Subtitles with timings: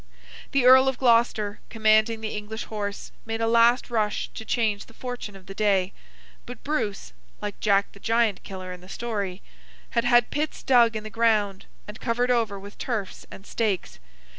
[0.51, 4.95] The Earl of Gloucester, commanding the English horse, made a last rush to change the
[4.95, 5.93] fortune of the day;
[6.47, 9.43] but Bruce (like Jack the Giant killer in the story)
[9.91, 13.99] had had pits dug in the ground, and covered over with turfs and stakes.